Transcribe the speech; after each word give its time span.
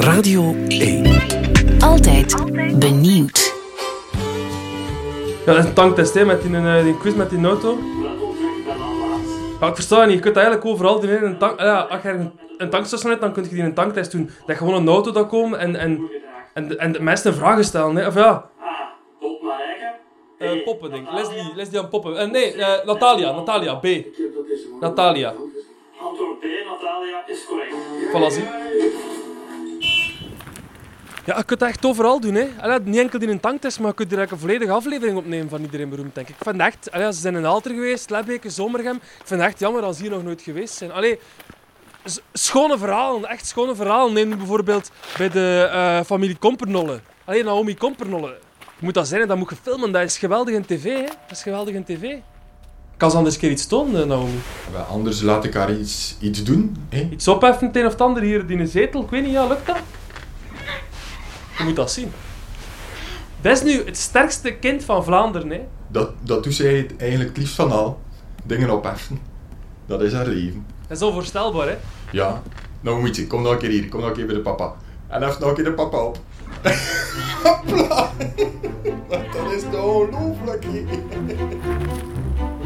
Radio 0.00 0.54
1. 0.68 1.06
Altijd 1.80 2.34
benieuwd. 2.78 3.54
Ja, 5.46 5.52
dat 5.54 5.56
is 5.58 5.64
een 5.64 5.72
tanktest 5.74 6.14
hè, 6.14 6.24
met 6.24 6.42
die, 6.42 6.56
eh, 6.56 6.82
die 6.82 6.98
quiz 6.98 7.14
met 7.14 7.30
die 7.30 7.44
auto. 7.44 7.78
Ja, 9.60 9.66
ik 9.68 9.74
versta 9.74 10.04
niet. 10.04 10.14
Je 10.14 10.20
kunt 10.20 10.34
dat 10.34 10.42
eigenlijk 10.44 10.64
overal 10.66 11.00
doen. 11.00 11.10
hè. 11.10 11.16
Een 11.24 11.38
tank, 11.38 11.60
ja, 11.60 11.78
als 11.80 12.02
je 12.02 12.08
een, 12.08 12.30
een 12.58 12.70
tankstation 12.70 13.10
hebt, 13.10 13.22
dan 13.22 13.32
kun 13.32 13.42
je 13.42 13.48
die 13.48 13.62
een 13.62 13.74
tanktest 13.74 14.10
doen. 14.10 14.24
Dat 14.24 14.46
je 14.46 14.54
gewoon 14.54 14.74
een 14.74 14.88
auto 14.88 15.10
dat 15.12 15.28
komen 15.28 15.58
en, 15.58 15.76
en, 15.76 16.10
en, 16.54 16.68
de- 16.68 16.76
en 16.76 16.92
de 16.92 17.02
mensen 17.02 17.34
vragen 17.34 17.64
stellen. 17.64 17.96
Hè. 17.96 18.06
Of 18.06 18.14
ja, 18.14 18.50
eh 20.38 20.64
poppen 20.64 20.90
denk 20.90 21.06
ik. 21.08 21.12
Leslie, 21.14 21.52
Leslie 21.54 21.78
aan 21.78 21.88
poppen. 21.88 22.16
Eh, 22.18 22.30
nee, 22.30 22.52
eh, 22.52 22.86
Natalia, 22.86 23.32
Natalia, 23.32 23.74
B. 23.74 23.86
Natalia. 24.80 25.34
Antwoord 26.00 26.40
B, 26.40 26.44
Natalia, 26.66 27.22
is 27.26 27.44
correct. 27.48 27.74
Voilà, 28.12 28.32
zie. 28.34 28.44
Ja, 31.28 31.36
je 31.36 31.44
kunt 31.44 31.60
dat 31.60 31.68
echt 31.68 31.84
overal 31.84 32.20
doen. 32.20 32.34
Hè. 32.34 32.48
Allee, 32.60 32.78
niet 32.80 32.98
enkel 32.98 33.20
in 33.20 33.28
een 33.28 33.40
tanktest, 33.40 33.78
maar 33.78 33.88
je 33.88 33.94
kunt 33.94 34.12
er 34.12 34.32
een 34.32 34.38
volledige 34.38 34.72
aflevering 34.72 35.16
opnemen 35.16 35.48
van 35.48 35.60
Iedereen 35.60 35.88
Beroemd, 35.88 36.14
denk 36.14 36.28
ik. 36.28 36.34
Ik 36.34 36.42
vind 36.42 36.60
echt... 36.60 36.90
Allee, 36.90 37.12
ze 37.12 37.20
zijn 37.20 37.36
in 37.36 37.44
Alter 37.44 37.70
geweest, 37.70 38.10
Lebbeke, 38.10 38.50
Zomergem. 38.50 38.94
Ik 38.96 39.02
vind 39.24 39.40
het 39.40 39.50
echt 39.50 39.58
jammer 39.58 39.82
als 39.82 39.96
ze 39.96 40.02
hier 40.02 40.10
nog 40.10 40.22
nooit 40.22 40.42
geweest 40.42 40.74
zijn. 40.74 40.92
Allee, 40.92 41.18
schone 42.32 42.78
verhalen, 42.78 43.28
echt 43.28 43.46
schone 43.46 43.74
verhalen. 43.74 44.12
Neem 44.12 44.36
bijvoorbeeld 44.36 44.90
bij 45.18 45.28
de 45.28 45.68
eh, 45.72 46.00
familie 46.04 46.36
Kompernolle. 46.36 47.00
Allee, 47.24 47.44
Naomi 47.44 47.74
Kompernolle. 47.74 48.38
Je 48.58 48.84
moet 48.84 48.94
dat 48.94 49.08
zijn 49.08 49.20
en 49.20 49.28
dat 49.28 49.36
moet 49.36 49.50
je 49.50 49.56
filmen. 49.62 49.92
Dat 49.92 50.02
is 50.02 50.18
geweldig 50.18 50.54
in 50.54 50.64
tv, 50.64 50.84
hè. 50.84 51.04
Dat 51.04 51.30
is 51.30 51.42
geweldig 51.42 51.74
in 51.74 51.84
tv. 51.84 52.16
Kan 52.96 53.10
ze 53.10 53.16
anders 53.16 53.34
een 53.34 53.40
keer 53.40 53.50
iets 53.50 53.66
tonen, 53.66 54.02
eh, 54.02 54.08
Naomi? 54.08 54.38
Anders 54.90 55.20
laat 55.20 55.44
ik 55.44 55.54
haar 55.54 55.74
iets, 55.74 56.16
iets 56.20 56.44
doen. 56.44 56.76
Hè? 56.88 57.08
Iets 57.12 57.28
opheffen, 57.28 57.66
het 57.66 57.76
een 57.76 57.86
of 57.86 57.92
het 57.92 58.00
ander 58.00 58.22
hier 58.22 58.50
in 58.50 58.60
een 58.60 58.68
zetel. 58.68 59.02
Ik 59.02 59.10
weet 59.10 59.22
niet, 59.22 59.32
ja, 59.32 59.46
lukt 59.46 59.66
dat? 59.66 59.76
Je 61.58 61.64
moet 61.64 61.76
dat 61.76 61.90
zien. 61.90 62.12
Dat 63.40 63.56
is 63.56 63.62
nu 63.62 63.84
het 63.84 63.96
sterkste 63.96 64.52
kind 64.52 64.84
van 64.84 65.04
Vlaanderen, 65.04 65.50
hè. 65.50 65.60
Dat, 65.88 66.10
dat 66.20 66.44
doet 66.44 66.54
zij 66.54 66.86
eigenlijk 66.98 67.30
het 67.30 67.38
liefst 67.38 67.54
van 67.54 67.72
al. 67.72 68.00
Dingen 68.44 68.70
opheffen. 68.70 69.18
Dat 69.86 70.02
is 70.02 70.12
haar 70.12 70.26
leven. 70.26 70.66
Dat 70.88 70.96
is 70.96 71.02
onvoorstelbaar, 71.02 71.68
hè. 71.68 71.76
Ja. 72.12 72.42
Nou 72.80 73.00
moet 73.00 73.16
je, 73.16 73.26
kom 73.26 73.42
nog 73.42 73.52
een 73.52 73.58
keer 73.58 73.70
hier. 73.70 73.88
Kom 73.88 74.00
nog 74.00 74.08
een 74.08 74.14
keer 74.14 74.26
bij 74.26 74.34
de 74.34 74.40
papa. 74.40 74.74
En 75.06 75.22
hef 75.22 75.38
nog 75.38 75.48
een 75.48 75.54
keer 75.54 75.64
de 75.64 75.72
papa 75.72 75.98
op. 75.98 76.18
Dat 79.32 79.52
is 79.52 79.62
toch 79.70 79.84
ongelooflijk. 79.84 80.62
We 80.62 80.84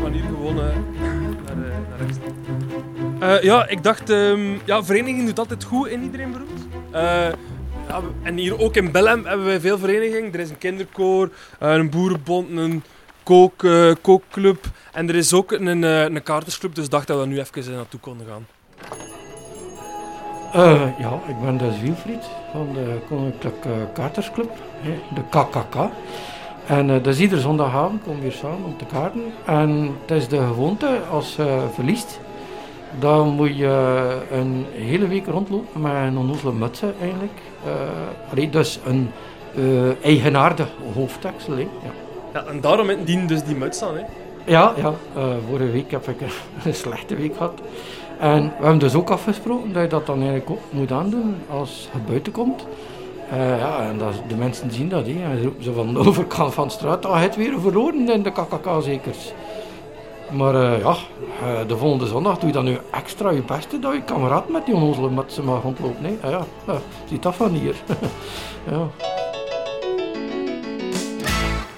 gaan 0.03 0.13
hier 0.13 0.23
gewoon 0.23 0.59
eh, 0.59 0.65
naar, 1.45 1.47
eh, 1.47 1.57
naar 1.89 1.99
rechts. 1.99 2.17
Eh, 3.21 3.43
ja, 3.43 3.69
ik 3.69 3.83
dacht... 3.83 4.11
ehm, 4.11 4.59
ja, 4.65 4.85
vereniging 4.85 5.27
doet 5.27 5.39
altijd 5.39 5.65
goed 5.65 5.89
in 5.89 6.03
Iedereen 6.03 6.33
Beroemd. 6.33 6.67
En 8.23 8.37
hier 8.37 8.61
ook 8.61 8.77
in 8.77 8.91
Bellem 8.91 9.25
hebben 9.27 9.47
wij 9.47 9.61
veel 9.61 9.79
verenigingen. 9.79 10.33
Er 10.33 10.41
is 10.41 10.51
een 10.51 10.59
kinderkoor, 10.59 11.31
eh, 11.59 11.73
een 11.73 11.91
boerenbond, 11.91 12.57
een 12.57 12.83
kook, 13.23 13.65
eh, 13.65 13.93
kookclub. 14.01 14.65
En 14.93 15.09
er 15.09 15.15
is 15.15 15.33
ook 15.33 15.53
een, 15.53 15.85
eh, 15.85 16.03
een 16.03 16.23
kaartersclub, 16.23 16.75
dus 16.75 16.89
dacht 16.89 17.07
dat 17.07 17.21
we 17.21 17.27
nu 17.27 17.39
even 17.39 17.73
naartoe 17.73 18.01
konden 18.01 18.27
gaan. 18.27 18.47
Ja, 20.99 21.21
ik 21.29 21.41
ben 21.41 21.59
dus 21.59 21.81
Wilfried 21.81 22.25
van 22.53 22.73
de 22.73 22.99
Koninklijke 23.09 23.89
Kaartersclub, 23.95 24.51
de 25.15 25.23
KKK. 25.31 25.91
En 26.67 26.91
eh, 26.91 27.03
dus 27.03 27.19
iedere 27.19 27.41
zondagavond 27.41 28.03
komen 28.03 28.21
we 28.21 28.29
hier 28.29 28.37
samen 28.37 28.65
om 28.65 28.77
te 28.77 28.85
kaarten. 28.85 29.23
En 29.47 29.97
het 30.01 30.11
is 30.11 30.29
de 30.29 30.37
gewoonte, 30.37 31.01
als 31.11 31.37
je 31.37 31.65
verliest, 31.75 32.21
dan 32.99 33.29
moet 33.29 33.57
je 33.57 34.19
een 34.31 34.67
hele 34.73 35.09
week 35.09 35.27
rondlopen 35.27 35.81
met 35.81 35.93
een 35.93 36.19
onnozele 36.19 36.53
mutsen 36.53 36.95
eigenlijk. 37.01 37.41
Eh, 37.65 38.31
allee, 38.31 38.51
dus 38.51 38.79
een 38.87 39.11
eh, 39.55 40.05
eigenaardig 40.05 40.69
hoofddeksel. 40.95 41.57
Ja. 41.57 41.67
Ja, 42.33 42.45
en 42.45 42.61
daarom 42.61 43.05
dienen 43.05 43.27
dus 43.27 43.45
die 43.45 43.57
muts 43.57 43.83
aan, 43.83 43.95
hè. 43.97 44.03
Ja, 44.45 44.73
ja. 44.77 44.93
eh, 45.15 45.25
vorige 45.49 45.71
week 45.71 45.91
heb 45.91 46.09
ik 46.09 46.21
een 46.65 46.75
slechte 46.75 47.17
week 47.17 47.37
gehad. 47.37 47.61
En 48.19 48.43
we 48.43 48.63
hebben 48.63 48.79
dus 48.79 48.95
ook 48.95 49.11
afgesproken 49.11 49.73
dat 49.73 49.83
je 49.83 49.89
dat 49.89 50.07
dan 50.07 50.17
eigenlijk 50.17 50.51
ook 50.51 50.61
moet 50.71 50.93
aandoen 50.93 51.37
als 51.51 51.89
je 51.93 51.99
buiten 52.09 52.33
komt. 52.33 52.67
Ja, 53.37 53.89
en 53.89 53.99
dat, 53.99 54.13
de 54.29 54.35
mensen 54.37 54.71
zien 54.71 54.89
dat. 54.89 55.07
Hè. 55.07 55.13
En 55.13 55.37
ze 55.37 55.43
roepen 55.43 55.65
zo 55.65 55.73
van 55.73 55.95
de 55.95 55.99
overkant 56.09 56.55
van 56.55 56.67
de 56.67 56.73
straat, 56.73 57.07
ah, 57.07 57.19
heeft 57.19 57.37
weer 57.37 57.61
verloren 57.61 58.09
in 58.09 58.23
de 58.23 58.31
KKK-zekers. 58.31 59.33
Maar 60.33 60.55
eh, 60.55 60.81
ja, 60.81 60.97
eh, 61.43 61.69
de 61.69 61.77
volgende 61.77 62.07
zondag 62.07 62.39
doe 62.39 62.47
je 62.47 62.53
dan 62.55 62.65
nu 62.65 62.79
extra 62.91 63.31
je 63.31 63.43
beste 63.43 63.79
dat 63.79 63.93
je 63.93 64.03
kameraad 64.03 64.49
met 64.49 64.67
die 64.67 64.75
onnozele 64.75 65.11
met 65.11 65.33
ze 65.33 65.43
mag 65.43 65.63
rondlopen. 65.63 66.05
hè. 66.05 66.17
Ah, 66.23 66.31
ja, 66.31 66.45
ja, 66.67 66.79
ziet 67.09 67.23
dat 67.23 67.35
van 67.35 67.51
hier. 67.51 67.75
ja. 68.71 68.89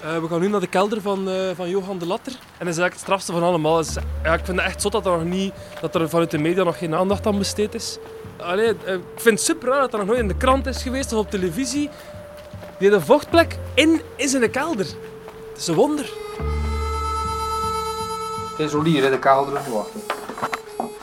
Eh, 0.02 0.20
we 0.20 0.28
gaan 0.28 0.40
nu 0.40 0.48
naar 0.48 0.60
de 0.60 0.66
kelder 0.66 1.00
van, 1.00 1.28
eh, 1.28 1.34
van 1.54 1.68
Johan 1.68 1.98
de 1.98 2.06
Latter. 2.06 2.32
En 2.32 2.38
dat 2.38 2.74
is 2.74 2.78
eigenlijk 2.78 2.92
het 2.92 3.00
strafste 3.02 3.32
van 3.32 3.42
allemaal. 3.42 3.78
Is- 3.78 3.96
ja, 4.22 4.32
ik 4.34 4.44
vind 4.44 4.58
het 4.58 4.66
echt 4.66 4.82
zot 4.82 4.92
dat 4.92 5.06
er, 5.06 5.12
nog 5.12 5.24
niet, 5.24 5.52
dat 5.80 5.94
er 5.94 6.08
vanuit 6.08 6.30
de 6.30 6.38
media 6.38 6.62
nog 6.64 6.78
geen 6.78 6.94
aandacht 6.94 7.26
aan 7.26 7.38
besteed 7.38 7.74
is. 7.74 7.98
Allee, 8.36 8.66
eh, 8.84 8.94
ik 8.94 9.00
vind 9.16 9.38
het 9.38 9.40
super 9.46 9.68
raar 9.68 9.80
dat 9.80 9.92
er 9.92 9.98
nog 9.98 10.06
nooit 10.08 10.18
in 10.20 10.28
de 10.28 10.36
krant 10.36 10.66
is 10.66 10.82
geweest 10.82 11.12
of 11.12 11.18
op 11.18 11.30
televisie. 11.30 11.88
Die 12.78 12.90
de 12.90 13.00
vochtplek 13.00 13.58
in 13.74 14.00
is 14.16 14.34
in 14.34 14.40
de 14.40 14.48
kelder. 14.50 14.86
Het 15.52 15.56
is 15.58 15.66
een 15.66 15.74
wonder. 15.74 16.10
Het 18.56 18.66
is 18.66 18.74
al 18.74 18.82
hier 18.82 19.04
in 19.04 19.10
de 19.10 19.18
kelder. 19.18 19.52
Wacht. 19.52 19.90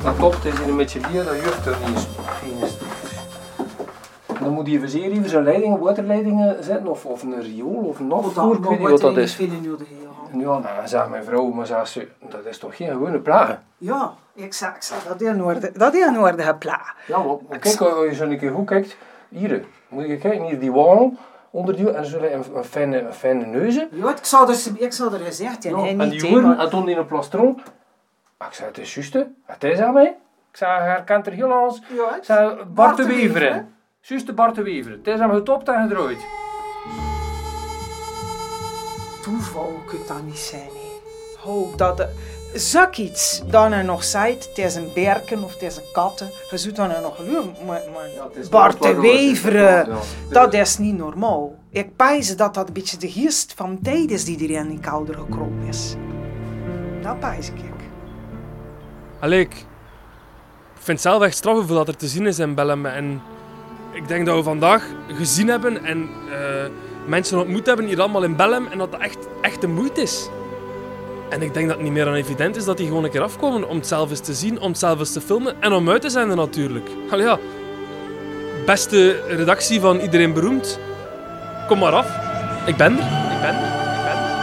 Dat 0.03 0.15
klopt, 0.15 0.35
het 0.35 0.45
is 0.45 0.59
hier 0.59 0.69
een 0.69 0.77
beetje 0.77 0.99
bier, 0.99 1.23
dat 1.23 1.35
jucht 1.35 1.65
er 1.65 1.77
niet 1.85 2.07
geen 2.39 2.61
En 4.27 4.43
dan 4.43 4.53
moet 4.53 4.67
hij 4.67 4.75
even 4.75 4.99
hier 4.99 5.29
zijn 5.29 5.43
leidingen, 5.43 5.79
waterleidingen 5.79 6.63
zetten, 6.63 6.87
of, 6.87 7.05
of 7.05 7.23
een 7.23 7.41
riool, 7.41 7.83
of 7.83 7.99
een 7.99 8.11
afvoer, 8.11 8.55
ik 8.55 8.63
weet 8.63 8.79
niet 8.79 8.89
wat 8.89 9.01
dat 9.01 9.17
is. 9.17 9.37
Ja, 10.33 10.57
nou, 10.59 10.63
zei 10.85 11.09
mijn 11.09 11.23
vrouw, 11.23 11.47
maar 11.47 11.65
zei 11.65 11.85
ze, 11.85 12.07
dat 12.29 12.45
is 12.45 12.57
toch 12.57 12.75
geen 12.75 12.89
gewone 12.89 13.19
plaag? 13.19 13.57
Ja, 13.77 14.13
ik 14.33 14.53
zeg, 14.53 14.75
ik 14.75 14.81
zeg 14.81 15.03
dat 15.07 15.21
is 15.21 15.27
een 15.27 15.43
orde, 15.43 15.71
dat 15.73 15.93
is 15.93 16.05
een 16.05 16.19
orde 16.19 16.43
geplaagd. 16.43 16.93
Ja, 17.07 17.17
maar, 17.17 17.35
maar 17.49 17.59
kijk, 17.59 17.81
als 17.81 18.05
je 18.05 18.15
zo 18.15 18.23
een 18.23 18.39
keer 18.39 18.51
goed 18.51 18.65
kijkt, 18.65 18.97
hier, 19.29 19.65
moet 19.87 20.07
je 20.07 20.17
kijken, 20.17 20.45
hier 20.45 20.59
die 20.59 20.71
wal, 20.71 21.13
onder 21.51 21.75
die, 21.75 21.91
en 21.91 22.05
zo 22.05 22.17
een, 22.19 22.43
een, 22.55 22.63
fijne, 22.63 22.99
een 22.99 23.13
fijne 23.13 23.45
neuzen. 23.45 23.87
Ja, 23.91 24.09
ik 24.09 24.25
zou 24.25 24.51
er, 24.51 24.57
ik 24.75 24.93
zou 24.93 25.13
er 25.13 25.19
gezegd, 25.19 25.63
ja, 25.63 25.69
Ja, 25.69 25.87
en 25.87 25.97
niet 25.97 26.09
die 26.11 26.19
thema. 26.19 26.31
hoeren, 26.41 26.59
en 26.59 26.69
toen 26.69 26.89
in 26.89 26.97
een 26.97 27.05
plastron. 27.05 27.61
Ah, 28.37 28.47
Ik 28.47 28.53
zei, 28.53 28.67
het 28.67 28.77
is 28.77 28.93
juist, 28.93 29.13
hè. 29.13 29.23
het 29.45 29.63
is 29.63 29.79
aan 29.79 29.93
mij. 29.93 30.17
Ik 30.51 30.57
zei, 30.57 30.81
hij 30.81 31.03
kent 31.03 31.27
er 31.27 31.33
heel 31.33 31.51
anders. 31.53 31.81
Ja, 31.95 32.15
Ik 32.15 32.23
zei, 32.23 32.63
Bart 32.73 32.97
de 32.97 33.03
de 33.03 33.07
Wever, 33.09 33.23
Wever, 33.33 33.41
hè? 33.41 33.53
hè. 33.53 33.61
Juist 34.01 34.35
Bart 34.35 34.55
de 34.55 34.61
Wever. 34.63 34.91
Het 34.91 35.07
is 35.07 35.19
aan 35.19 35.33
getopt 35.33 35.67
en 35.67 35.81
gedraaid. 35.87 36.17
toeval 39.23 39.73
kan 39.87 39.99
dat 40.07 40.23
niet 40.25 40.37
zijn. 40.37 40.69
Ho, 41.39 41.73
dat 41.75 41.97
de, 41.97 42.09
zak 42.53 42.95
iets 42.95 43.41
dat 43.49 43.71
er 43.71 43.83
nog 43.83 44.03
zijt, 44.03 44.47
het 44.49 44.57
is 44.57 44.75
een 44.75 44.89
berken 44.93 45.43
of 45.43 45.53
het 45.53 45.61
is 45.61 45.77
een 45.77 45.91
katten, 45.93 46.29
je 46.49 46.57
zult 46.57 46.75
dan 46.75 46.89
er 46.91 47.01
nog 47.01 47.19
luren, 47.19 47.55
maar, 47.65 47.81
Bart 48.49 48.81
de 48.81 48.99
Weveren, 48.99 49.87
ja. 49.89 49.97
dat 50.29 50.53
is 50.53 50.77
niet 50.77 50.97
normaal. 50.97 51.55
Ik 51.69 51.95
pijs 51.95 52.35
dat 52.35 52.53
dat 52.53 52.67
een 52.67 52.73
beetje 52.73 52.97
de 52.97 53.11
geest 53.11 53.53
van 53.55 53.79
tijd 53.81 54.11
is 54.11 54.25
die 54.25 54.43
er 54.43 54.49
in 54.49 54.69
die 54.69 54.79
kouder 54.79 55.15
gekropen 55.15 55.67
is. 55.67 55.95
Dat 57.01 57.19
pijs 57.19 57.47
ik. 57.47 57.55
Allee, 59.19 59.39
ik 59.39 59.65
ik 60.81 60.87
vind 60.87 61.03
het 61.03 61.11
zelf 61.11 61.23
echt 61.23 61.35
straf 61.35 61.55
hoeveel 61.55 61.75
dat 61.75 61.87
er 61.87 61.95
te 61.95 62.07
zien 62.07 62.27
is 62.27 62.39
in 62.39 62.55
Bellem. 62.55 62.85
En 62.85 63.21
ik 63.93 64.07
denk 64.07 64.25
dat 64.25 64.35
we 64.35 64.43
vandaag 64.43 64.85
gezien 65.07 65.47
hebben 65.47 65.83
en 65.83 66.09
eh, 66.31 66.69
mensen 67.07 67.39
ontmoet 67.39 67.65
hebben 67.65 67.85
hier 67.85 67.99
allemaal 67.99 68.23
in 68.23 68.35
Bellem. 68.35 68.67
En 68.67 68.77
dat 68.77 68.91
dat 68.91 69.01
echt, 69.01 69.17
echt 69.41 69.61
de 69.61 69.67
moeite 69.67 70.01
is. 70.01 70.29
En 71.31 71.41
ik 71.41 71.53
denk 71.53 71.67
dat 71.67 71.75
het 71.75 71.83
niet 71.85 71.93
meer 71.93 72.05
dan 72.05 72.13
evident 72.13 72.55
is 72.55 72.65
dat 72.65 72.77
die 72.77 72.87
gewoon 72.87 73.03
een 73.03 73.09
keer 73.09 73.21
afkomen 73.21 73.67
om 73.67 73.75
het 73.77 73.87
zelf 73.87 74.09
eens 74.09 74.19
te 74.19 74.33
zien, 74.33 74.59
om 74.59 74.69
het 74.69 74.79
zelf 74.79 74.99
eens 74.99 75.13
te 75.13 75.21
filmen 75.21 75.61
en 75.61 75.73
om 75.73 75.89
uit 75.89 76.01
te 76.01 76.09
zenden 76.09 76.37
natuurlijk. 76.37 76.89
Allee 77.09 77.25
ja, 77.25 77.39
beste 78.65 79.23
redactie 79.27 79.79
van 79.79 79.99
Iedereen 79.99 80.33
Beroemd, 80.33 80.79
kom 81.67 81.79
maar 81.79 81.93
af. 81.93 82.07
Ik 82.65 82.75
ben 82.75 82.97
er, 82.97 83.03
ik 83.33 83.41
ben 83.41 83.55
er, 83.55 83.63
ik 83.63 84.03
ben 84.03 84.15
er. 84.15 84.39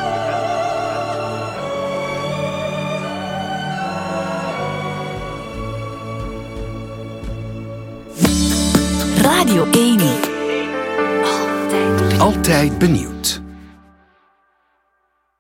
Radio 9.23 9.67
1. 9.71 10.01
Altijd 12.19 12.79
benieuwd. 12.79 13.41